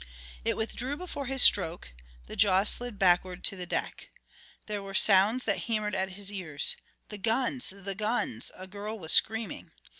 It 0.43 0.57
withdrew 0.57 0.97
before 0.97 1.27
his 1.27 1.43
stroke 1.43 1.89
the 2.25 2.35
jaws 2.35 2.69
slid 2.69 2.97
backward 2.97 3.43
to 3.43 3.55
the 3.55 3.67
deck. 3.67 4.09
There 4.65 4.81
were 4.81 4.95
sounds 4.95 5.45
that 5.45 5.65
hammered 5.65 5.93
at 5.93 6.13
his 6.13 6.31
ears. 6.31 6.75
"The 7.09 7.19
guns! 7.19 7.69
The 7.69 7.93
guns!" 7.93 8.51
a 8.55 8.65
girl 8.65 8.97
was 8.97 9.13
screaming. 9.13 9.73